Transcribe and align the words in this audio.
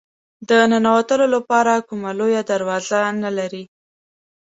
د 0.49 0.51
ننوتلو 0.71 1.25
لپاره 1.35 1.73
کومه 1.87 2.11
لویه 2.19 2.41
دروازه 2.51 2.99
نه 3.23 3.31
لري. 3.37 3.63